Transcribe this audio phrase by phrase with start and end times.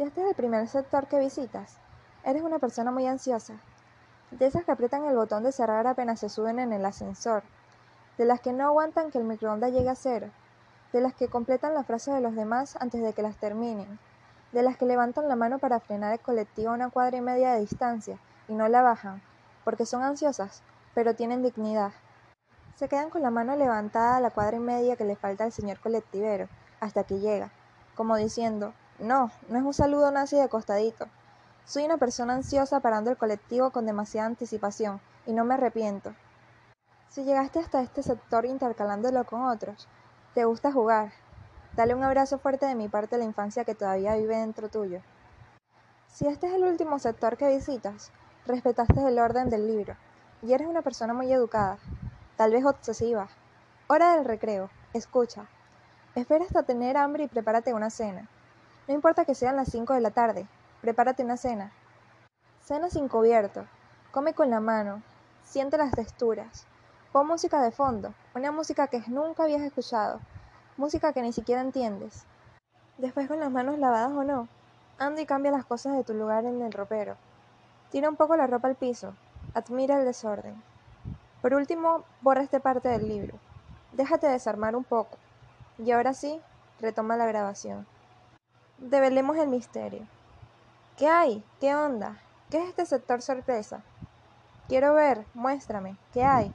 [0.00, 1.76] Si este es el primer sector que visitas,
[2.24, 3.60] eres una persona muy ansiosa,
[4.30, 7.42] de esas que aprietan el botón de cerrar apenas se suben en el ascensor,
[8.16, 10.30] de las que no aguantan que el microondas llegue a cero,
[10.94, 13.98] de las que completan las frases de los demás antes de que las terminen,
[14.52, 17.52] de las que levantan la mano para frenar el colectivo a una cuadra y media
[17.52, 19.20] de distancia y no la bajan,
[19.64, 20.62] porque son ansiosas,
[20.94, 21.92] pero tienen dignidad.
[22.74, 25.52] Se quedan con la mano levantada a la cuadra y media que le falta al
[25.52, 26.48] señor colectivero,
[26.80, 27.50] hasta que llega,
[27.94, 31.06] como diciendo, no, no es un saludo nazi de costadito.
[31.64, 36.14] Soy una persona ansiosa parando el colectivo con demasiada anticipación, y no me arrepiento.
[37.08, 39.88] Si llegaste hasta este sector intercalándolo con otros,
[40.34, 41.12] te gusta jugar.
[41.74, 45.00] Dale un abrazo fuerte de mi parte a la infancia que todavía vive dentro tuyo.
[46.08, 48.10] Si este es el último sector que visitas,
[48.46, 49.96] respetaste el orden del libro,
[50.42, 51.78] y eres una persona muy educada,
[52.36, 53.28] tal vez obsesiva.
[53.86, 55.46] Hora del recreo, escucha.
[56.14, 58.28] Espera hasta tener hambre y prepárate una cena.
[58.90, 60.48] No importa que sean las 5 de la tarde,
[60.80, 61.70] prepárate una cena.
[62.60, 63.64] Cena sin cubierto,
[64.10, 65.00] come con la mano,
[65.44, 66.66] siente las texturas.
[67.12, 70.18] Pon música de fondo, una música que nunca habías escuchado,
[70.76, 72.24] música que ni siquiera entiendes.
[72.98, 74.48] Después con las manos lavadas o no,
[74.98, 77.14] anda y cambia las cosas de tu lugar en el ropero.
[77.92, 79.14] Tira un poco la ropa al piso,
[79.54, 80.60] admira el desorden.
[81.42, 83.38] Por último, borra esta parte del libro.
[83.92, 85.16] Déjate desarmar un poco.
[85.78, 86.40] Y ahora sí,
[86.80, 87.86] retoma la grabación.
[88.80, 90.06] Develemos el misterio.
[90.96, 91.44] ¿Qué hay?
[91.60, 92.16] ¿Qué onda?
[92.48, 93.82] ¿Qué es este sector sorpresa?
[94.68, 96.50] Quiero ver, muéstrame, ¿qué hay?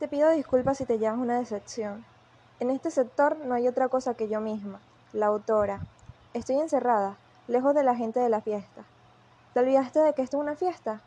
[0.00, 2.04] Te pido disculpas si te llamas una decepción.
[2.58, 4.80] En este sector no hay otra cosa que yo misma,
[5.12, 5.80] la autora.
[6.34, 8.82] Estoy encerrada, lejos de la gente de la fiesta.
[9.54, 11.02] ¿Te olvidaste de que esto es una fiesta?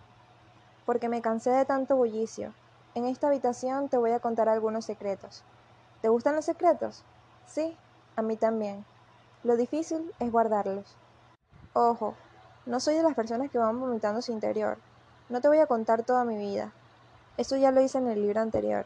[0.85, 2.53] Porque me cansé de tanto bullicio.
[2.95, 5.43] En esta habitación te voy a contar algunos secretos.
[6.01, 7.03] ¿Te gustan los secretos?
[7.47, 7.75] Sí,
[8.15, 8.85] a mí también.
[9.41, 10.97] Lo difícil es guardarlos.
[11.71, 12.15] Ojo,
[12.65, 14.77] no soy de las personas que van vomitando su interior.
[15.29, 16.73] No te voy a contar toda mi vida.
[17.37, 18.85] Eso ya lo hice en el libro anterior.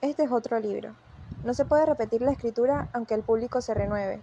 [0.00, 0.94] Este es otro libro.
[1.42, 4.22] No se puede repetir la escritura aunque el público se renueve,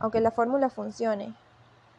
[0.00, 1.36] aunque la fórmula funcione.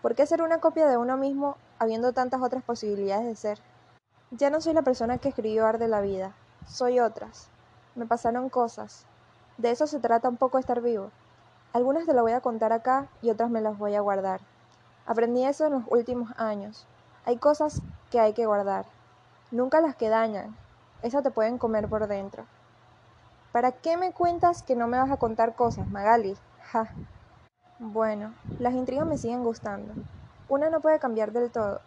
[0.01, 3.59] ¿Por qué ser una copia de uno mismo habiendo tantas otras posibilidades de ser?
[4.31, 6.35] Ya no soy la persona que escribió Arde la vida,
[6.67, 7.47] soy otras.
[7.95, 9.05] Me pasaron cosas.
[9.57, 11.09] De eso se trata un poco estar vivo.
[11.73, 14.41] Algunas te las voy a contar acá y otras me las voy a guardar.
[15.05, 16.85] Aprendí eso en los últimos años.
[17.25, 18.85] Hay cosas que hay que guardar.
[19.51, 20.55] Nunca las que dañan.
[21.01, 22.45] Esas te pueden comer por dentro.
[23.51, 26.37] ¿Para qué me cuentas que no me vas a contar cosas, Magali?
[26.71, 26.89] Ja.
[27.79, 29.93] Bueno, las intrigas me siguen gustando.
[30.49, 31.81] Una no puede cambiar del todo.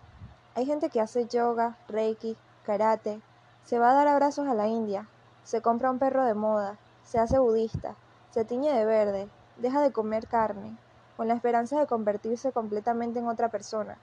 [0.55, 3.21] Hay gente que hace yoga, reiki, karate,
[3.65, 5.09] se va a dar abrazos a la India,
[5.43, 7.97] se compra un perro de moda, se hace budista,
[8.31, 10.77] se tiñe de verde, deja de comer carne,
[11.17, 13.97] con la esperanza de convertirse completamente en otra persona.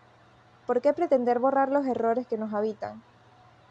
[0.65, 3.03] ¿Por qué pretender borrar los errores que nos habitan?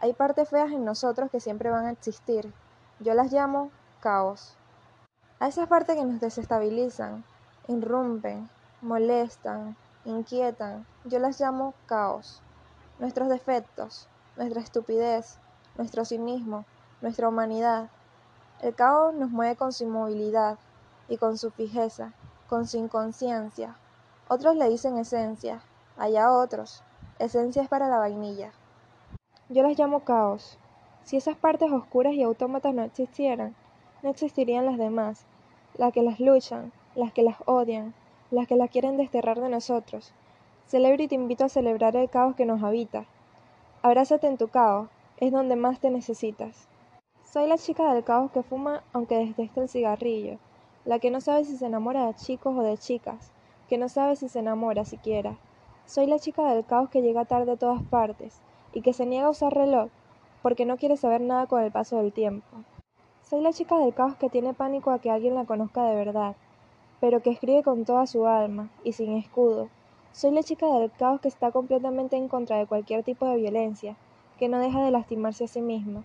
[0.01, 2.53] Hay partes feas en nosotros que siempre van a existir.
[3.01, 3.71] Yo las llamo
[4.01, 4.57] caos.
[5.39, 7.25] A esas partes que nos desestabilizan,
[7.69, 8.49] irrumpen,
[8.83, 12.43] molestan, inquietan, yo las llamo caos.
[12.99, 15.39] Nuestros defectos, nuestra estupidez,
[15.77, 16.65] nuestro cinismo,
[17.01, 17.89] nuestra humanidad.
[18.61, 20.59] El caos nos mueve con su inmovilidad,
[21.11, 22.15] y con su fijeza,
[22.49, 23.77] con su inconsciencia.
[24.29, 25.61] Otros le dicen esencia,
[25.99, 26.83] allá otros.
[27.19, 28.53] Esencia es para la vainilla.
[29.49, 30.57] Yo las llamo caos.
[31.03, 33.57] Si esas partes oscuras y autómatas no existieran,
[34.03, 35.27] no existirían las demás,
[35.75, 37.93] las que las luchan, las que las odian,
[38.31, 40.15] las que las quieren desterrar de nosotros.
[40.67, 43.07] Celebro y te invito a celebrar el caos que nos habita.
[43.83, 46.69] Abrázate en tu caos, es donde más te necesitas.
[47.25, 50.39] Soy la chica del caos que fuma aunque deteste el cigarrillo,
[50.85, 53.33] la que no sabe si se enamora de chicos o de chicas,
[53.69, 55.39] que no sabe si se enamora siquiera.
[55.85, 58.41] Soy la chica del caos que llega tarde a todas partes
[58.73, 59.91] y que se niega a usar reloj
[60.43, 62.47] porque no quiere saber nada con el paso del tiempo.
[63.23, 66.35] Soy la chica del caos que tiene pánico a que alguien la conozca de verdad,
[67.01, 69.69] pero que escribe con toda su alma y sin escudo.
[70.13, 73.97] Soy la chica del caos que está completamente en contra de cualquier tipo de violencia,
[74.39, 76.03] que no deja de lastimarse a sí misma.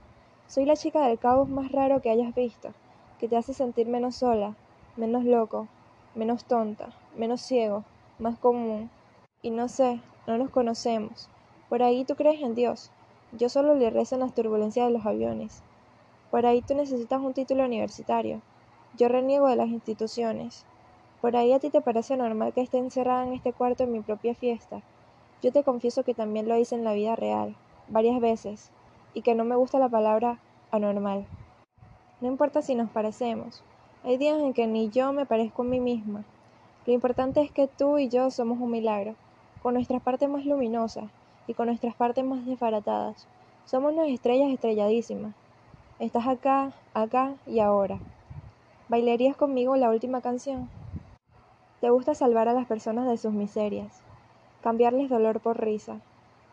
[0.47, 2.69] Soy la chica del caos más raro que hayas visto,
[3.17, 4.55] que te hace sentir menos sola,
[4.97, 5.67] menos loco,
[6.15, 7.83] menos tonta, menos ciego,
[8.19, 8.89] más común.
[9.41, 11.29] Y no sé, no nos conocemos.
[11.69, 12.91] Por ahí tú crees en Dios.
[13.31, 15.61] Yo solo le rezo en las turbulencias de los aviones.
[16.31, 18.41] Por ahí tú necesitas un título universitario.
[18.97, 20.65] Yo reniego de las instituciones.
[21.21, 24.01] Por ahí a ti te parece normal que esté encerrada en este cuarto en mi
[24.01, 24.81] propia fiesta.
[25.41, 27.55] Yo te confieso que también lo hice en la vida real,
[27.87, 28.71] varias veces,
[29.13, 30.39] y que no me gusta la palabra
[30.71, 31.25] anormal.
[32.21, 33.63] No importa si nos parecemos,
[34.05, 36.23] hay días en que ni yo me parezco a mí misma.
[36.85, 39.15] Lo importante es que tú y yo somos un milagro,
[39.63, 41.05] con nuestras partes más luminosas
[41.47, 43.27] y con nuestras partes más desbaratadas.
[43.65, 45.33] Somos unas estrellas estrelladísimas.
[45.97, 47.97] Estás acá, acá y ahora.
[48.89, 50.69] ¿Bailarías conmigo la última canción?
[51.81, 54.03] Te gusta salvar a las personas de sus miserias,
[54.61, 55.99] cambiarles dolor por risa.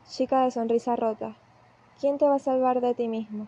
[0.08, 1.37] Chica de sonrisa rota,
[2.00, 3.46] ¿quién te va a salvar de ti mismo?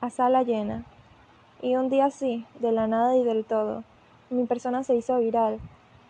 [0.00, 0.84] A sala llena.
[1.62, 3.82] Y un día así, de la nada y del todo,
[4.28, 5.58] mi persona se hizo viral.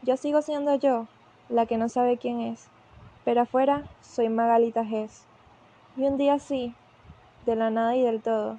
[0.03, 1.07] Yo sigo siendo yo,
[1.49, 2.69] la que no sabe quién es,
[3.25, 5.25] pero afuera soy Magalita Gess.
[5.97, 6.75] Y un día así,
[7.47, 8.59] de la nada y del todo,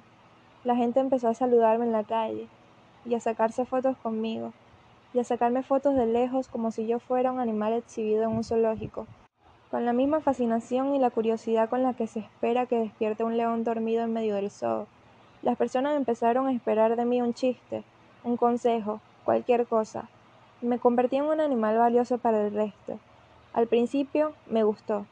[0.64, 2.48] la gente empezó a saludarme en la calle
[3.04, 4.52] y a sacarse fotos conmigo
[5.14, 8.44] y a sacarme fotos de lejos como si yo fuera un animal exhibido en un
[8.44, 9.06] zoológico,
[9.70, 13.36] con la misma fascinación y la curiosidad con la que se espera que despierte un
[13.36, 14.86] león dormido en medio del zoo.
[15.42, 17.84] Las personas empezaron a esperar de mí un chiste,
[18.24, 20.08] un consejo, cualquier cosa.
[20.60, 22.98] Me convertí en un animal valioso para el resto.
[23.52, 25.06] Al principio me gustó.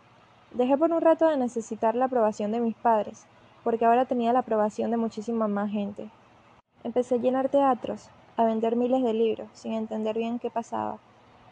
[0.50, 3.26] Dejé por un rato de necesitar la aprobación de mis padres,
[3.62, 6.11] porque ahora tenía la aprobación de muchísima más gente.
[6.82, 10.99] Empecé a llenar teatros, a vender miles de libros, sin entender bien qué pasaba.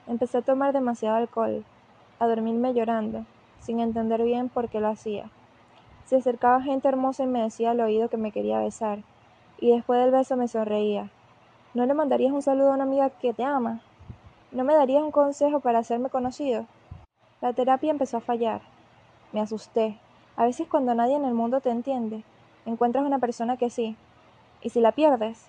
[0.07, 1.65] Empecé a tomar demasiado alcohol,
[2.19, 3.25] a dormirme llorando,
[3.61, 5.31] sin entender bien por qué lo hacía.
[6.05, 9.01] Se acercaba gente hermosa y me decía al oído que me quería besar,
[9.59, 11.11] y después del beso me sonreía,
[11.75, 13.81] ¿No le mandarías un saludo a una amiga que te ama?
[14.53, 16.67] ¿No me darías un consejo para hacerme conocido?
[17.41, 18.61] La terapia empezó a fallar.
[19.33, 19.99] Me asusté.
[20.37, 22.23] A veces cuando nadie en el mundo te entiende,
[22.65, 23.97] encuentras una persona que sí.
[24.63, 25.47] ¿Y si la pierdes?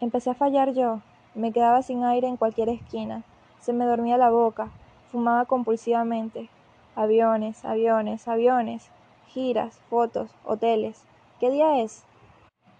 [0.00, 1.00] Empecé a fallar yo.
[1.34, 3.22] Me quedaba sin aire en cualquier esquina.
[3.60, 4.70] Se me dormía la boca.
[5.12, 6.48] Fumaba compulsivamente.
[6.94, 8.90] Aviones, aviones, aviones.
[9.28, 11.02] Giras, fotos, hoteles.
[11.40, 12.04] ¿Qué día es?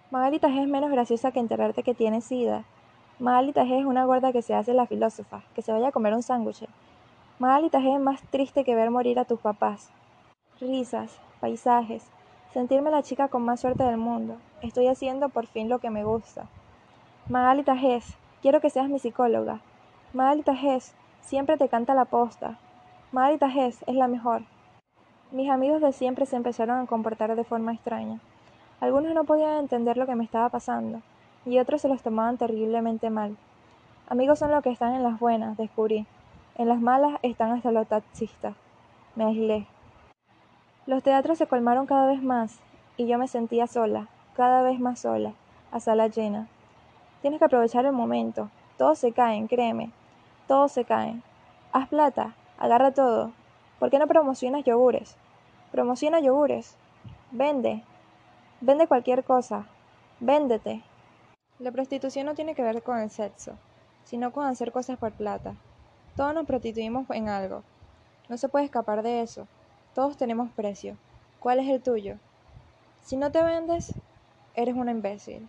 [0.09, 2.63] Magalita G es menos graciosa que enterarte que tiene sida.
[3.19, 6.13] Magalita G es una gorda que se hace la filósofa, que se vaya a comer
[6.13, 6.65] un sándwich.
[7.39, 9.91] Magalita G es más triste que ver morir a tus papás.
[10.59, 12.03] Risas, paisajes,
[12.53, 14.37] sentirme la chica con más suerte del mundo.
[14.61, 16.47] Estoy haciendo por fin lo que me gusta.
[17.27, 18.01] Magalita G,
[18.41, 19.59] quiero que seas mi psicóloga.
[20.13, 20.81] Magalita G,
[21.21, 22.57] siempre te canta la posta.
[23.11, 24.43] Magalita G es la mejor.
[25.31, 28.19] Mis amigos de siempre se empezaron a comportar de forma extraña.
[28.79, 31.01] Algunos no podían entender lo que me estaba pasando,
[31.45, 33.35] y otros se los tomaban terriblemente mal.
[34.07, 36.05] Amigos son los que están en las buenas, descubrí.
[36.55, 38.55] En las malas están hasta los taxistas.
[39.15, 39.67] Me aislé.
[40.85, 42.61] Los teatros se colmaron cada vez más,
[42.95, 45.33] y yo me sentía sola, cada vez más sola,
[45.73, 46.47] a sala llena.
[47.21, 48.49] Tienes que aprovechar el momento.
[48.77, 49.91] Todos se caen, créeme.
[50.47, 51.21] Todos se caen.
[51.73, 53.33] Haz plata, agarra todo.
[53.79, 55.15] ¿Por qué no promocionas yogures?
[55.71, 56.75] Promociona yogures.
[57.31, 57.83] Vende,
[58.59, 59.67] Vende cualquier cosa.
[60.19, 60.81] Véndete.
[61.59, 63.53] La prostitución no tiene que ver con el sexo,
[64.03, 65.55] sino con hacer cosas por plata.
[66.15, 67.61] Todos nos prostituimos en algo.
[68.29, 69.47] No se puede escapar de eso.
[69.93, 70.97] Todos tenemos precio.
[71.39, 72.17] ¿Cuál es el tuyo?
[73.03, 73.93] Si no te vendes,
[74.55, 75.47] eres una imbécil.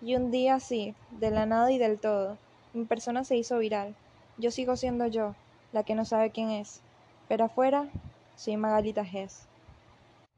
[0.00, 2.38] Y un día así, de la nada y del todo,
[2.72, 3.96] mi persona se hizo viral.
[4.36, 5.34] Yo sigo siendo yo,
[5.72, 6.82] la que no sabe quién es.
[7.28, 7.86] Pero afuera,
[8.36, 9.46] soy Magalita Gess.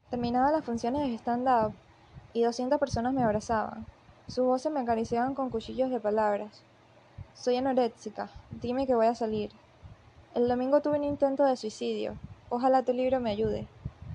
[0.09, 1.73] Terminadas las funciones de stand-up,
[2.33, 3.85] y doscientas personas me abrazaban.
[4.27, 6.63] Sus voces me acariciaban con cuchillos de palabras.
[7.33, 8.29] Soy anoréxica,
[8.61, 9.51] dime que voy a salir.
[10.35, 12.17] El domingo tuve un intento de suicidio.
[12.49, 13.67] Ojalá tu libro me ayude.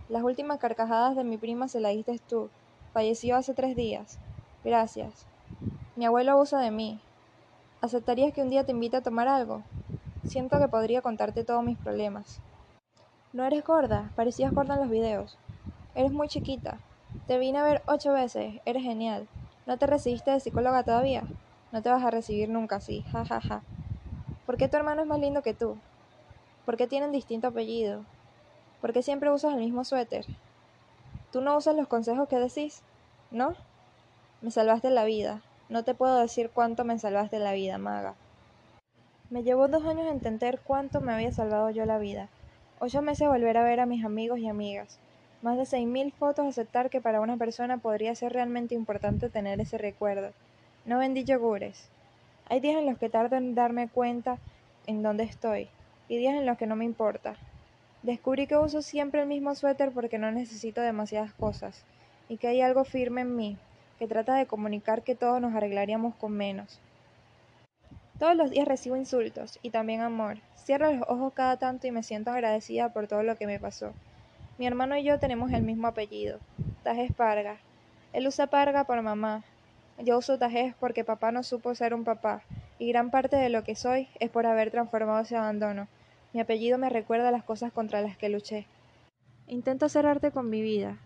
[0.08, 2.50] Las últimas carcajadas de mi prima se las diste tú.
[2.92, 4.18] Falleció hace tres días.
[4.64, 5.26] Gracias.
[5.96, 7.00] Mi abuelo abusa de mí.
[7.80, 9.62] ¿Aceptarías que un día te invite a tomar algo?
[10.24, 12.40] Siento que podría contarte todos mis problemas.
[13.36, 15.36] No eres gorda, parecías gorda en los videos.
[15.94, 16.80] Eres muy chiquita.
[17.26, 19.28] Te vine a ver ocho veces, eres genial.
[19.66, 21.22] ¿No te recibiste de psicóloga todavía?
[21.70, 23.62] No te vas a recibir nunca así, ja ja ja.
[24.46, 25.76] ¿Por qué tu hermano es más lindo que tú?
[26.64, 28.06] ¿Por qué tienen distinto apellido?
[28.80, 30.24] ¿Por qué siempre usas el mismo suéter?
[31.30, 32.80] ¿Tú no usas los consejos que decís?
[33.30, 33.52] ¿No?
[34.40, 35.42] Me salvaste la vida.
[35.68, 38.14] No te puedo decir cuánto me salvaste la vida, maga.
[39.28, 42.30] Me llevó dos años entender cuánto me había salvado yo la vida.
[42.78, 44.98] Ocho meses volver a ver a mis amigos y amigas.
[45.40, 49.78] Más de 6.000 fotos aceptar que para una persona podría ser realmente importante tener ese
[49.78, 50.32] recuerdo.
[50.84, 51.88] No vendí yogures.
[52.50, 54.36] Hay días en los que tardo en darme cuenta
[54.86, 55.70] en dónde estoy
[56.06, 57.36] y días en los que no me importa.
[58.02, 61.82] Descubrí que uso siempre el mismo suéter porque no necesito demasiadas cosas
[62.28, 63.56] y que hay algo firme en mí
[63.98, 66.78] que trata de comunicar que todos nos arreglaríamos con menos.
[68.18, 70.38] Todos los días recibo insultos y también amor.
[70.56, 73.92] Cierro los ojos cada tanto y me siento agradecida por todo lo que me pasó.
[74.56, 76.38] Mi hermano y yo tenemos el mismo apellido,
[76.82, 77.58] Tajes Parga.
[78.14, 79.44] Él usa Parga por mamá.
[79.98, 82.42] Yo uso Tajes porque papá no supo ser un papá.
[82.78, 85.88] y gran parte de lo que soy es por haber transformado ese abandono.
[86.32, 88.66] Mi apellido me recuerda las cosas contra las que luché.
[89.46, 90.98] Intento hacer arte con mi vida.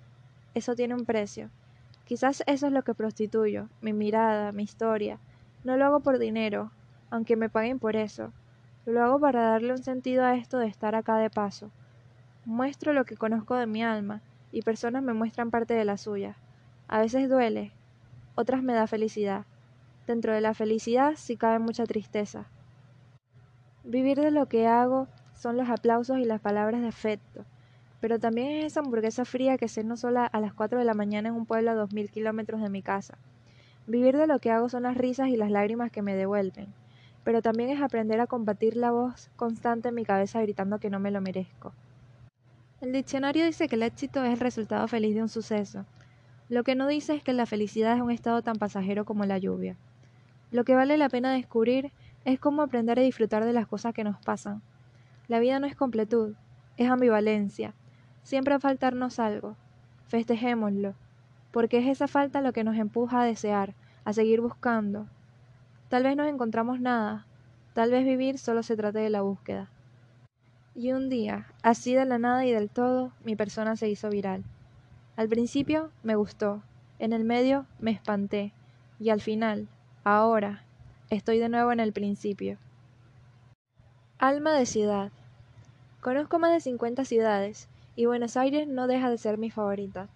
[0.54, 1.50] Eso tiene un precio.
[2.04, 5.18] Quizás eso es lo que prostituyo, mi mirada, mi historia.
[5.62, 6.72] No lo hago por dinero,
[7.10, 8.32] aunque me paguen por eso.
[8.86, 11.70] Lo hago para darle un sentido a esto de estar acá de paso.
[12.44, 16.36] Muestro lo que conozco de mi alma, y personas me muestran parte de la suya.
[16.88, 17.72] A veces duele,
[18.34, 19.44] otras me da felicidad.
[20.06, 22.46] Dentro de la felicidad sí cabe mucha tristeza.
[23.84, 27.44] Vivir de lo que hago son los aplausos y las palabras de afecto,
[28.00, 31.28] pero también es esa hamburguesa fría que ceno sola a las 4 de la mañana
[31.28, 33.18] en un pueblo a dos mil kilómetros de mi casa.
[33.86, 36.72] Vivir de lo que hago son las risas y las lágrimas que me devuelven,
[37.30, 40.98] pero también es aprender a combatir la voz constante en mi cabeza gritando que no
[40.98, 41.72] me lo merezco.
[42.80, 45.86] El diccionario dice que el éxito es el resultado feliz de un suceso.
[46.48, 49.38] Lo que no dice es que la felicidad es un estado tan pasajero como la
[49.38, 49.76] lluvia.
[50.50, 51.92] Lo que vale la pena descubrir
[52.24, 54.60] es cómo aprender a disfrutar de las cosas que nos pasan.
[55.28, 56.34] La vida no es completud,
[56.78, 57.74] es ambivalencia.
[58.24, 59.54] Siempre a faltarnos algo.
[60.08, 60.94] Festejémoslo,
[61.52, 65.06] porque es esa falta lo que nos empuja a desear, a seguir buscando.
[65.90, 67.26] Tal vez no encontramos nada,
[67.74, 69.68] tal vez vivir solo se trate de la búsqueda.
[70.76, 74.44] Y un día, así de la nada y del todo, mi persona se hizo viral.
[75.16, 76.62] Al principio me gustó,
[77.00, 78.52] en el medio me espanté,
[79.00, 79.66] y al final,
[80.04, 80.62] Ahora,
[81.10, 82.56] estoy de nuevo en el principio.
[84.18, 85.10] Alma de ciudad.
[86.00, 90.08] Conozco más de 50 ciudades, y Buenos Aires no deja de ser mi favorita.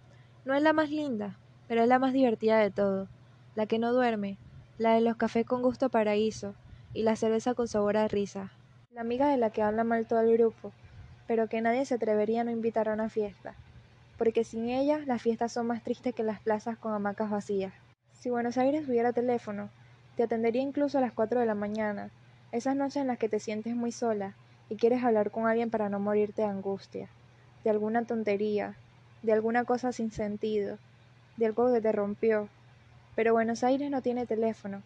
[0.44, 3.08] No es la más linda, pero es la más divertida de todo,
[3.56, 4.38] la que no duerme,
[4.78, 6.54] la de los cafés con gusto paraíso,
[6.92, 8.52] y la cerveza con sabor a risa.
[8.92, 10.72] La amiga de la que habla mal todo el grupo,
[11.28, 13.56] pero que nadie se atrevería a no invitar a una fiesta,
[14.18, 17.72] porque sin ella las fiestas son más tristes que las plazas con hamacas vacías.
[18.12, 19.70] Si Buenos Aires tuviera teléfono,
[20.16, 22.10] te atendería incluso a las cuatro de la mañana,
[22.52, 24.34] esas noches en las que te sientes muy sola
[24.68, 27.08] y quieres hablar con alguien para no morirte de angustia,
[27.62, 28.76] de alguna tontería,
[29.22, 30.78] de alguna cosa sin sentido,
[31.36, 32.48] de algo que te rompió.
[33.14, 34.82] Pero Buenos Aires no tiene teléfono,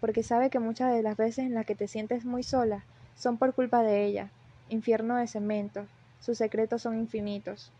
[0.00, 2.84] porque sabe que muchas de las veces en las que te sientes muy sola
[3.14, 4.30] son por culpa de ella,
[4.68, 5.86] infierno de cemento,
[6.20, 7.72] sus secretos son infinitos.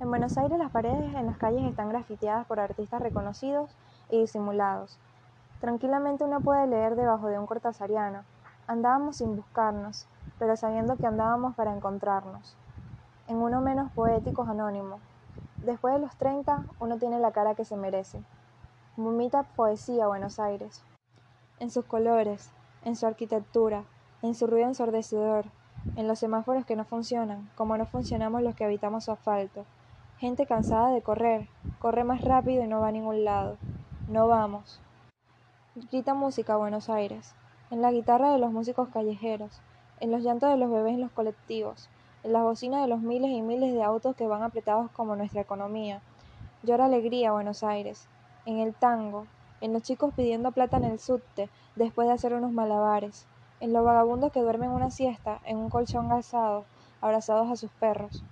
[0.00, 3.70] En Buenos Aires las paredes en las calles están grafiteadas por artistas reconocidos
[4.10, 4.98] y disimulados.
[5.60, 8.24] Tranquilamente uno puede leer debajo de un cortasariano.
[8.68, 10.06] Andábamos sin buscarnos,
[10.38, 12.56] pero sabiendo que andábamos para encontrarnos.
[13.26, 15.00] En uno menos poético anónimo.
[15.62, 18.22] Después de los treinta, uno tiene la cara que se merece.
[19.00, 20.82] Vomita poesía Buenos Aires.
[21.60, 22.50] En sus colores,
[22.84, 23.84] en su arquitectura,
[24.22, 25.44] en su ruido ensordecedor,
[25.94, 29.64] en los semáforos que no funcionan, como no funcionamos los que habitamos su asfalto.
[30.18, 31.46] Gente cansada de correr,
[31.78, 33.56] corre más rápido y no va a ningún lado.
[34.08, 34.80] No vamos.
[35.92, 37.36] Grita música Buenos Aires,
[37.70, 39.60] en la guitarra de los músicos callejeros,
[40.00, 41.88] en los llantos de los bebés en los colectivos,
[42.24, 45.40] en las bocinas de los miles y miles de autos que van apretados como nuestra
[45.40, 46.02] economía.
[46.64, 48.08] Llora alegría Buenos Aires,
[48.48, 49.26] en el tango,
[49.60, 53.26] en los chicos pidiendo plata en el subte después de hacer unos malabares,
[53.60, 56.64] en los vagabundos que duermen una siesta en un colchón alzado,
[57.02, 58.24] abrazados a sus perros.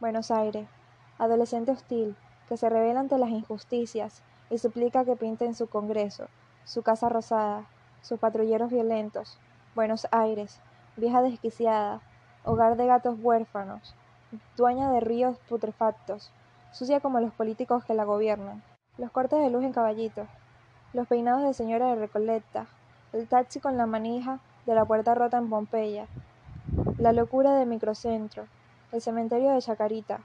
[0.00, 0.68] Buenos Aires,
[1.16, 2.14] adolescente hostil,
[2.46, 6.26] que se revela ante las injusticias, y suplica que pinten su Congreso,
[6.64, 7.64] su casa rosada,
[8.02, 9.38] sus patrulleros violentos,
[9.74, 10.60] Buenos Aires,
[10.98, 12.02] vieja desquiciada,
[12.44, 13.94] hogar de gatos huérfanos,
[14.58, 16.32] dueña de ríos putrefactos,
[16.70, 18.62] sucia como los políticos que la gobiernan,
[18.98, 20.26] los cortes de luz en caballito,
[20.92, 22.66] los peinados de señora de Recoleta,
[23.12, 26.08] el taxi con la manija de la puerta rota en Pompeya,
[26.98, 28.46] la locura de microcentro,
[28.90, 30.18] el cementerio de Chacarita,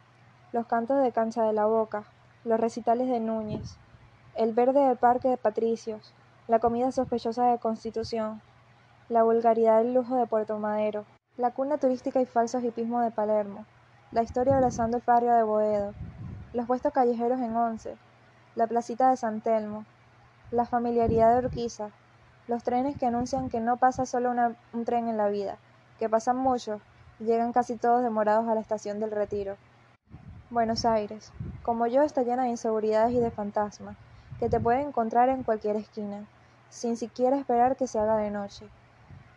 [0.52, 2.04] los cantos de cancha de la boca,
[2.46, 3.78] los recitales de Núñez,
[4.36, 6.12] el verde del parque de Patricios,
[6.48, 8.42] la comida sospechosa de Constitución,
[9.08, 11.06] la vulgaridad del lujo de Puerto Madero,
[11.38, 13.66] la cuna turística y falso hipismo de Palermo,
[14.12, 15.94] la historia abrazando el barrio de Boedo,
[16.54, 17.98] los puestos callejeros en Once,
[18.56, 19.86] la placita de San Telmo,
[20.52, 21.90] la familiaridad de Urquiza,
[22.48, 25.58] los trenes que anuncian que no pasa solo un tren en la vida,
[25.98, 26.82] que pasan muchos
[27.20, 29.58] y llegan casi todos demorados a la estación del Retiro.
[30.50, 31.32] Buenos Aires,
[31.64, 33.98] como yo, está llena de inseguridades y de fantasmas
[34.40, 36.28] que te puede encontrar en cualquier esquina,
[36.70, 38.68] sin siquiera esperar que se haga de noche.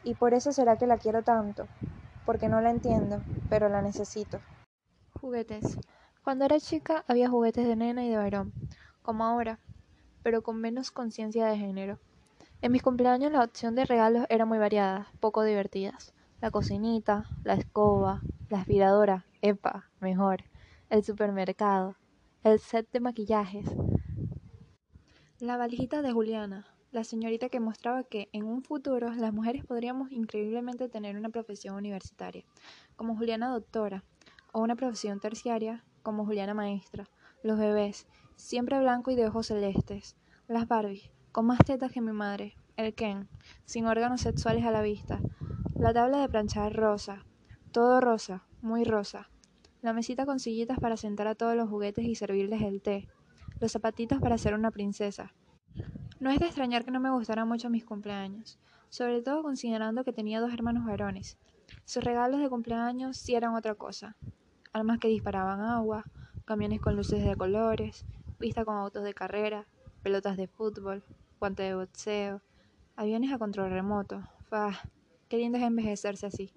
[0.03, 1.69] Y por eso será que la quiero tanto,
[2.25, 4.41] porque no la entiendo, pero la necesito.
[5.21, 5.79] Juguetes.
[6.25, 8.53] Cuando era chica había juguetes de nena y de varón,
[9.07, 9.61] como ahora,
[10.25, 12.01] pero con menos conciencia de género.
[12.61, 16.13] En mis cumpleaños la opción de regalos era muy variada, poco divertidas.
[16.41, 20.43] La cocinita, la escoba, la aspiradora, epa, mejor,
[20.91, 21.95] el supermercado,
[22.43, 23.67] el set de maquillajes,
[25.39, 30.11] la valijita de Juliana, la señorita que mostraba que en un futuro las mujeres podríamos
[30.11, 32.45] increíblemente tener una profesión universitaria,
[32.97, 34.03] como Juliana doctora,
[34.53, 37.09] o una profesión terciaria, como Juliana maestra,
[37.45, 40.17] los bebés, siempre blanco y de ojos celestes,
[40.47, 43.29] las Barbie, con más tetas que mi madre, el Ken,
[43.65, 45.21] sin órganos sexuales a la vista,
[45.75, 47.25] la tabla de planchar rosa,
[47.73, 49.31] todo rosa, muy rosa,
[49.83, 53.09] la mesita con sillitas para sentar a todos los juguetes y servirles el té,
[53.61, 55.35] los zapatitos para ser una princesa.
[56.19, 60.13] No es de extrañar que no me gustaran mucho mis cumpleaños, sobre todo considerando que
[60.13, 61.39] tenía dos hermanos varones.
[61.85, 64.17] Sus regalos de cumpleaños sí eran otra cosa.
[64.73, 66.05] Almas que disparaban agua,
[66.45, 69.67] camiones con luces de colores, pista con autos de carrera,
[70.03, 71.03] pelotas de fútbol,
[71.41, 72.43] guante de boxeo,
[72.95, 74.25] aviones a control remoto.
[74.49, 74.73] ¡Fah!
[75.29, 76.53] Qué lindo es envejecerse así.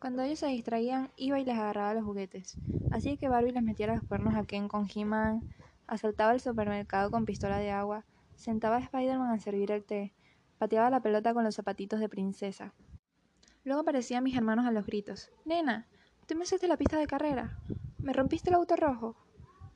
[0.00, 2.56] Cuando ellos se distraían, iba y les agarraba los juguetes.
[2.90, 5.48] Así que Barbie les metía los cuernos a Ken con He-Man,
[5.86, 8.04] asaltaba el supermercado con pistola de agua,
[8.36, 10.14] sentaba a Spider-Man a servir el té,
[10.58, 12.74] pateaba la pelota con los zapatitos de princesa.
[13.64, 15.30] Luego aparecían mis hermanos a los gritos.
[15.44, 15.88] Nena,
[16.26, 17.58] ¿tú me hiciste la pista de carrera?
[17.98, 19.16] ¿Me rompiste el auto rojo?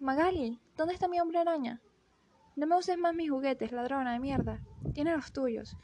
[0.02, 1.80] Magali, ¿dónde está mi hombre araña?
[2.56, 4.58] No me uses más mis juguetes, ladrona de mierda.
[4.94, 5.76] Tiene los tuyos.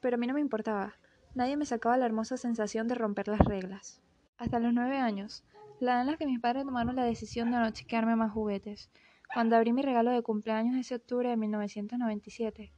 [0.00, 0.94] Pero a mí no me importaba.
[1.36, 4.02] Nadie me sacaba la hermosa sensación de romper las reglas.
[4.38, 5.44] Hasta los nueve años,
[5.78, 8.90] la edad en la que mis padres tomaron la decisión de no chequearme más juguetes.
[9.32, 12.72] Cuando abrí mi regalo de cumpleaños ese octubre de 1997,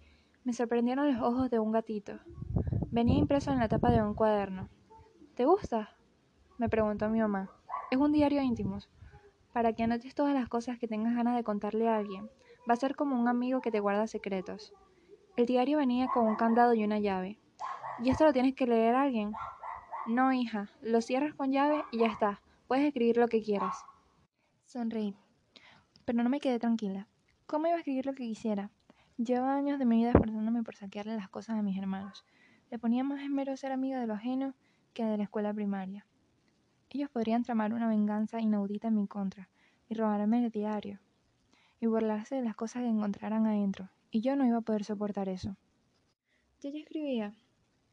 [0.45, 2.19] me sorprendieron los ojos de un gatito.
[2.90, 4.69] Venía impreso en la tapa de un cuaderno.
[5.37, 5.97] ¿Te gusta?
[6.59, 7.50] me preguntó mi mamá.
[7.90, 8.79] Es un diario íntimo,
[9.52, 12.30] para que anotes todas las cosas que tengas ganas de contarle a alguien.
[12.69, 14.73] Va a ser como un amigo que te guarda secretos.
[15.37, 17.38] El diario venía con un candado y una llave.
[18.02, 19.33] ¿Y esto lo tienes que leer a alguien?
[20.07, 22.42] No, hija, lo cierras con llave y ya está.
[22.69, 23.85] Puedes escribir lo que quieras.
[24.64, 25.16] Sonreí
[26.11, 27.07] pero no me quedé tranquila.
[27.47, 28.73] ¿Cómo iba a escribir lo que quisiera?
[29.16, 32.25] Llevaba años de mi vida esforzándome por saquearle las cosas a mis hermanos.
[32.69, 34.54] Le ponía más esmero ser amiga de lo ajeno
[34.92, 36.04] que de la escuela primaria.
[36.92, 39.49] Ellos podrían tramar una venganza inaudita en mi contra
[39.88, 40.99] y robarme el diario
[41.80, 45.28] y burlarse de las cosas que encontraran adentro, y yo no iba a poder soportar
[45.28, 45.56] eso.
[46.60, 47.34] Yo ya escribía,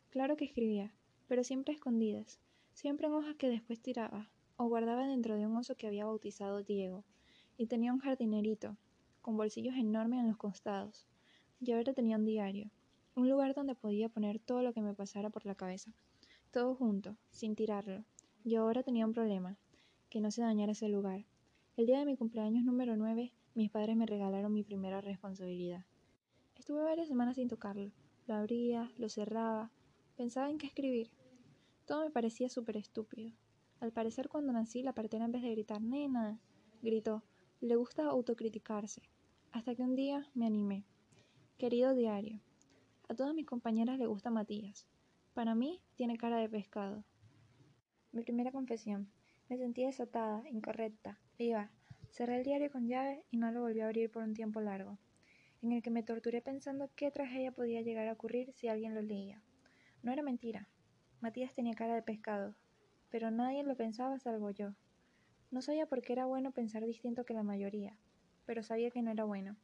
[0.09, 0.91] claro que escribía,
[1.27, 2.39] pero siempre escondidas,
[2.73, 6.63] siempre en hojas que después tiraba o guardaba dentro de un oso que había bautizado
[6.63, 7.05] Diego
[7.55, 8.75] y tenía un jardinerito,
[9.21, 11.05] con bolsillos enormes en los costados.
[11.59, 12.71] Yo ahora tenía un diario,
[13.15, 15.93] un lugar donde podía poner todo lo que me pasara por la cabeza,
[16.51, 18.03] todo junto, sin tirarlo.
[18.47, 19.57] Yo ahora tenía un problema,
[20.09, 21.25] que no se dañara ese lugar.
[21.75, 25.83] El día de mi cumpleaños número 9, mis padres me regalaron mi primera responsabilidad.
[26.55, 27.91] Estuve varias semanas sin tocarlo.
[28.25, 29.69] Lo abría, lo cerraba,
[30.15, 31.11] pensaba en qué escribir.
[31.85, 33.33] Todo me parecía súper estúpido.
[33.81, 36.39] Al parecer cuando nací la partera en vez de gritar nena,
[36.81, 37.23] gritó
[37.59, 39.01] le gusta autocriticarse,
[39.51, 40.85] hasta que un día me animé.
[41.57, 42.39] Querido diario,
[43.09, 44.87] a todas mis compañeras le gusta Matías.
[45.33, 47.03] Para mí tiene cara de pescado.
[48.17, 49.11] Mi primera confesión.
[49.47, 51.69] Me sentí desatada, incorrecta, viva.
[52.09, 54.97] Cerré el diario con llave y no lo volví a abrir por un tiempo largo,
[55.61, 59.03] en el que me torturé pensando qué tragedia podía llegar a ocurrir si alguien lo
[59.03, 59.43] leía.
[60.01, 60.67] No era mentira.
[61.21, 62.55] Matías tenía cara de pescado,
[63.11, 64.73] pero nadie lo pensaba salvo yo.
[65.51, 67.99] No sabía por qué era bueno pensar distinto que la mayoría,
[68.47, 69.57] pero sabía que no era bueno.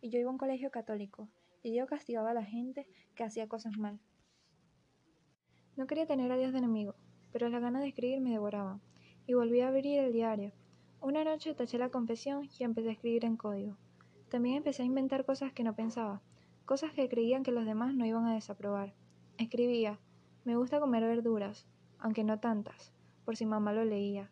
[0.00, 1.28] Y yo iba a un colegio católico,
[1.64, 3.98] y Dios castigaba a la gente que hacía cosas mal.
[5.76, 6.94] No quería tener a Dios de enemigo,
[7.32, 8.80] pero las ganas de escribir me devoraban,
[9.26, 10.52] y volví a abrir el diario.
[11.00, 13.76] Una noche taché la confesión y empecé a escribir en código.
[14.28, 16.20] También empecé a inventar cosas que no pensaba,
[16.64, 18.92] cosas que creían que los demás no iban a desaprobar.
[19.38, 19.98] Escribía,
[20.44, 21.66] me gusta comer verduras,
[21.98, 22.92] aunque no tantas,
[23.24, 24.30] por si mamá lo leía.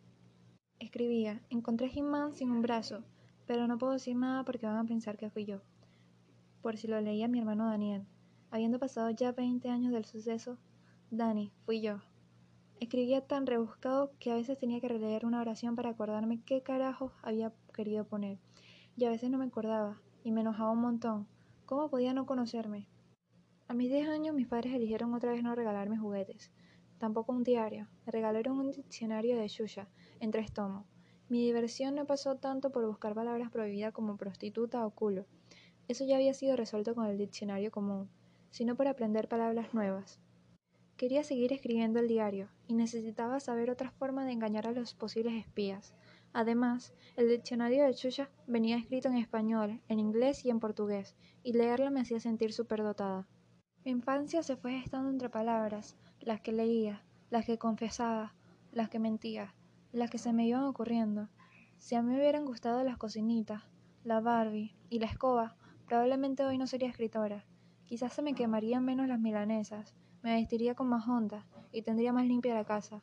[0.78, 3.02] Escribía, encontré He-Man sin un brazo,
[3.46, 5.61] pero no puedo decir nada porque van a pensar que fui yo.
[6.62, 8.06] Por si lo leía mi hermano Daniel.
[8.50, 10.58] Habiendo pasado ya 20 años del suceso,
[11.11, 12.00] Dani, fui yo.
[12.80, 17.12] Escribía tan rebuscado que a veces tenía que releer una oración para acordarme qué carajo
[17.22, 18.38] había querido poner.
[18.96, 21.26] Y a veces no me acordaba, y me enojaba un montón.
[21.66, 22.88] ¿Cómo podía no conocerme?
[23.66, 26.50] A mis 10 años mis padres eligieron otra vez no regalarme juguetes
[26.98, 27.88] tampoco un diario.
[28.04, 29.88] Me regalaron un diccionario de Shusha,
[30.20, 30.84] en tres tomos.
[31.28, 35.26] Mi diversión no pasó tanto por buscar palabras prohibidas como prostituta o culo.
[35.86, 38.10] Eso ya había sido resuelto con el diccionario común,
[38.50, 40.20] sino por aprender palabras nuevas.
[40.98, 45.34] Quería seguir escribiendo el diario y necesitaba saber otras formas de engañar a los posibles
[45.34, 45.94] espías.
[46.32, 51.52] Además, el diccionario de Shusha venía escrito en español, en inglés y en portugués, y
[51.52, 53.28] leerlo me hacía sentir superdotada.
[53.84, 58.34] Mi infancia se fue gestando entre palabras, las que leía, las que confesaba,
[58.72, 59.54] las que mentía,
[59.92, 61.28] las que se me iban ocurriendo.
[61.76, 63.62] Si a mí hubieran gustado las cocinitas,
[64.02, 65.54] la Barbie y la escoba,
[65.87, 67.46] probablemente hoy no sería escritora.
[67.84, 72.26] Quizás se me quemarían menos las milanesas, me vestiría con más honda y tendría más
[72.26, 73.02] limpia la casa,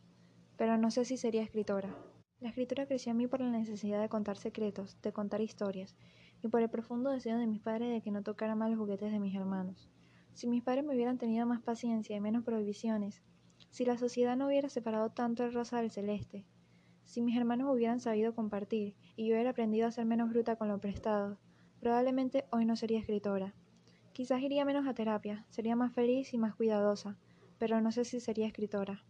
[0.58, 1.96] pero no sé si sería escritora.
[2.40, 5.96] La escritura creció en mí por la necesidad de contar secretos, de contar historias,
[6.44, 9.12] y por el profundo deseo de mis padres de que no tocara más los juguetes
[9.12, 9.90] de mis hermanos.
[10.34, 13.24] Si mis padres me hubieran tenido más paciencia y menos prohibiciones,
[13.72, 16.46] si la sociedad no hubiera separado tanto el rosa del celeste,
[17.06, 20.68] si mis hermanos hubieran sabido compartir y yo hubiera aprendido a ser menos bruta con
[20.68, 21.40] lo prestado,
[21.80, 23.54] probablemente hoy no sería escritora.
[24.16, 27.18] Quizás iría menos a terapia, sería más feliz y más cuidadosa,
[27.58, 29.04] pero no sé si sería escritora.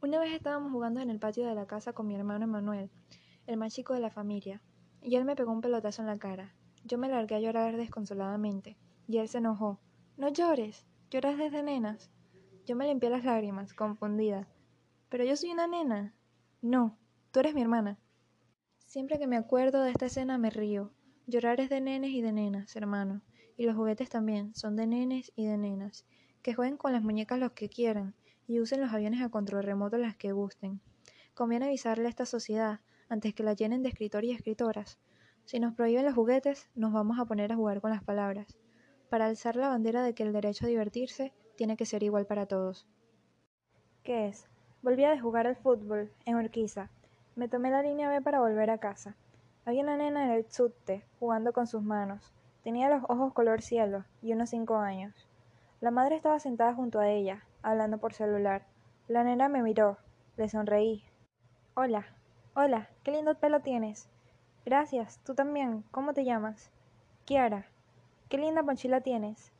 [0.00, 2.92] Una vez estábamos jugando en el patio de la casa con mi hermano Emanuel,
[3.48, 4.62] el más chico de la familia,
[5.02, 6.54] y él me pegó un pelotazo en la cara.
[6.84, 8.76] Yo me largué a llorar desconsoladamente,
[9.08, 9.80] y él se enojó.
[10.16, 12.12] No llores, lloras desde nenas.
[12.66, 14.46] Yo me limpié las lágrimas, confundida.
[15.08, 16.14] Pero yo soy una nena.
[16.62, 16.96] No,
[17.32, 17.98] tú eres mi hermana.
[18.86, 20.92] Siempre que me acuerdo de esta escena me río.
[21.26, 23.22] Llorar es de nenes y de nenas, hermano.
[23.60, 26.06] Y los juguetes también son de nenes y de nenas,
[26.40, 28.14] que jueguen con las muñecas los que quieran
[28.46, 30.80] y usen los aviones a control remoto las que gusten.
[31.34, 34.98] Conviene avisarle a esta sociedad antes que la llenen de escritores y escritoras.
[35.44, 38.56] Si nos prohíben los juguetes, nos vamos a poner a jugar con las palabras,
[39.10, 42.46] para alzar la bandera de que el derecho a divertirse tiene que ser igual para
[42.46, 42.88] todos.
[44.02, 44.48] ¿Qué es?
[44.80, 46.88] Volví a jugar al fútbol, en Urquiza.
[47.36, 49.18] Me tomé la línea B para volver a casa.
[49.66, 52.32] Había una nena en el subte, jugando con sus manos.
[52.62, 55.14] Tenía los ojos color cielo y unos cinco años.
[55.80, 58.66] La madre estaba sentada junto a ella, hablando por celular.
[59.08, 59.96] La nena me miró.
[60.36, 61.04] Le sonreí.
[61.74, 62.06] Hola,
[62.54, 64.08] hola, qué lindo pelo tienes.
[64.64, 65.84] Gracias, tú también.
[65.90, 66.70] ¿Cómo te llamas?
[67.24, 67.66] Kiara.
[68.28, 69.52] Qué linda mochila tienes.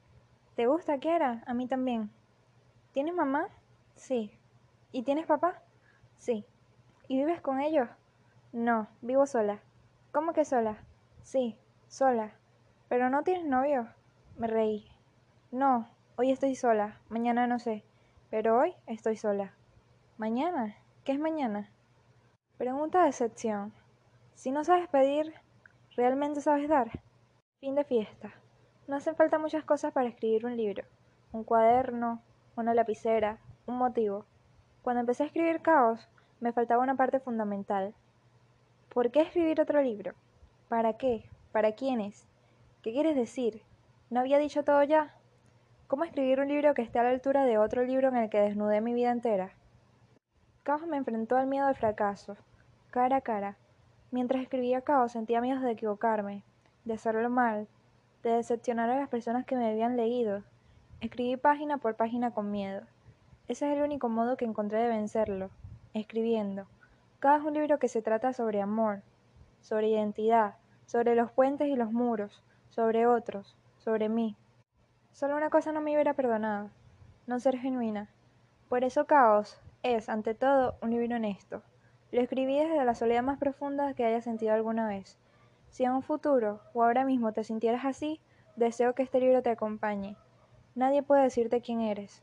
[0.55, 1.43] ¿Te gusta, Kiara?
[1.47, 2.11] A mí también.
[2.93, 3.49] ¿Tienes mamá?
[3.95, 4.31] Sí.
[4.93, 5.63] ¿Y tienes papá?
[6.19, 6.45] Sí.
[7.09, 7.89] ¿Y vives con ellos?
[8.53, 9.61] No, vivo sola.
[10.13, 10.79] ¿Cómo que sola?
[11.23, 11.57] Sí,
[11.89, 12.33] sola.
[12.91, 13.87] ¿Pero no tienes novio?
[14.37, 14.85] Me reí.
[15.53, 17.85] No, hoy estoy sola, mañana no sé,
[18.31, 19.55] pero hoy estoy sola.
[20.19, 20.75] ¿Mañana?
[21.05, 21.71] ¿Qué es mañana?
[22.59, 23.73] Pregunta de excepción.
[24.35, 25.33] Si no sabes pedir,
[25.97, 26.91] ¿realmente sabes dar?
[27.61, 28.35] Fin de fiesta.
[28.89, 30.83] No hacen falta muchas cosas para escribir un libro.
[31.31, 32.21] Un cuaderno,
[32.57, 34.27] una lapicera, un motivo.
[34.83, 36.09] Cuando empecé a escribir Caos,
[36.41, 37.95] me faltaba una parte fundamental.
[38.93, 40.15] ¿Por qué escribir otro libro?
[40.69, 41.31] ¿Para qué?
[41.53, 42.27] ¿Para quiénes?
[42.83, 43.61] ¿Qué quieres decir?
[44.09, 45.15] ¿No había dicho todo ya?
[45.87, 48.41] ¿Cómo escribir un libro que esté a la altura de otro libro en el que
[48.41, 49.51] desnudé mi vida entera?
[50.63, 52.39] Caos me enfrentó al miedo al fracaso,
[52.91, 53.59] cara a cara.
[54.11, 56.43] Mientras escribía Caos sentía miedo de equivocarme,
[56.87, 57.69] de hacerlo mal,
[58.23, 60.43] de decepcionar a las personas que me habían leído.
[61.03, 62.81] Escribí página por página con miedo.
[63.47, 65.51] Ese es el único modo que encontré de vencerlo,
[65.93, 66.67] escribiendo.
[67.19, 69.03] Caos es un libro que se trata sobre amor,
[69.61, 70.55] sobre identidad,
[70.87, 74.37] sobre los puentes y los muros, sobre otros, sobre mí.
[75.13, 76.71] Solo una cosa no me hubiera perdonado,
[77.27, 78.09] no ser genuina.
[78.69, 81.63] Por eso Caos es, ante todo, un libro honesto.
[82.13, 85.19] Lo escribí desde la soledad más profunda que haya sentido alguna vez.
[85.71, 88.21] Si en un futuro o ahora mismo te sintieras así,
[88.57, 90.17] deseo que este libro te acompañe.
[90.75, 92.23] Nadie puede decirte quién eres.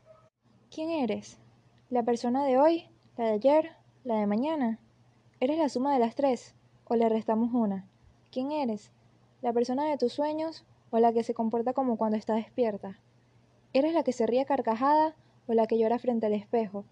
[0.70, 1.38] ¿Quién eres?
[1.90, 2.88] ¿La persona de hoy?
[3.16, 3.72] ¿La de ayer?
[4.04, 4.78] ¿La de mañana?
[5.40, 6.54] ¿Eres la suma de las tres?
[6.84, 7.86] ¿O le restamos una?
[8.30, 8.92] ¿Quién eres?
[9.40, 12.98] ¿La persona de tus sueños o la que se comporta como cuando está despierta?
[13.72, 15.14] ¿Eres la que se ríe carcajada
[15.46, 16.84] o la que llora frente al espejo?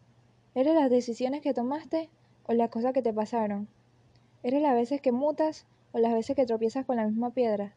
[0.54, 2.08] ¿Eres las decisiones que tomaste
[2.46, 3.66] o las cosas que te pasaron?
[4.44, 7.74] ¿Eres las veces que mutas o las veces que tropiezas con la misma piedra?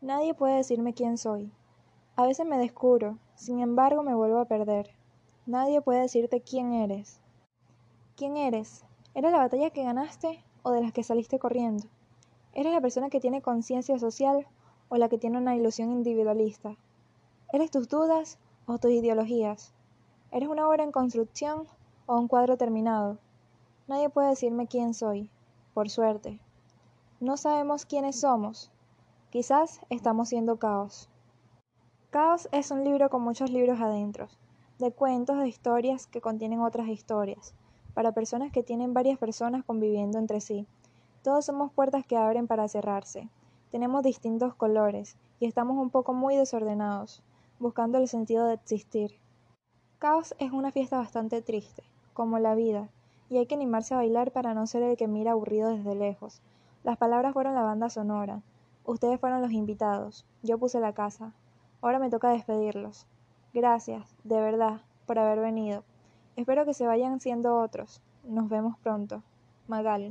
[0.00, 1.50] Nadie puede decirme quién soy.
[2.14, 4.90] A veces me descubro, sin embargo me vuelvo a perder.
[5.46, 7.20] Nadie puede decirte quién eres.
[8.14, 8.84] ¿Quién eres?
[9.14, 11.88] ¿Eres la batalla que ganaste o de las que saliste corriendo?
[12.58, 14.44] ¿Eres la persona que tiene conciencia social
[14.88, 16.74] o la que tiene una ilusión individualista?
[17.52, 19.72] ¿Eres tus dudas o tus ideologías?
[20.32, 21.68] ¿Eres una obra en construcción
[22.06, 23.18] o un cuadro terminado?
[23.86, 25.30] Nadie puede decirme quién soy,
[25.72, 26.40] por suerte.
[27.20, 28.72] No sabemos quiénes somos.
[29.30, 31.08] Quizás estamos siendo caos.
[32.10, 34.26] Caos es un libro con muchos libros adentro,
[34.80, 37.54] de cuentos, de historias que contienen otras historias,
[37.94, 40.66] para personas que tienen varias personas conviviendo entre sí
[41.22, 43.28] todos somos puertas que abren para cerrarse.
[43.70, 47.22] Tenemos distintos colores y estamos un poco muy desordenados,
[47.58, 49.18] buscando el sentido de existir.
[49.98, 51.82] Caos es una fiesta bastante triste,
[52.14, 52.88] como la vida,
[53.28, 56.40] y hay que animarse a bailar para no ser el que mira aburrido desde lejos.
[56.84, 58.42] Las palabras fueron la banda sonora.
[58.84, 60.24] Ustedes fueron los invitados.
[60.42, 61.32] Yo puse la casa.
[61.82, 63.06] Ahora me toca despedirlos.
[63.52, 65.84] Gracias, de verdad, por haber venido.
[66.36, 68.00] Espero que se vayan siendo otros.
[68.24, 69.22] Nos vemos pronto.
[69.66, 70.06] Magal.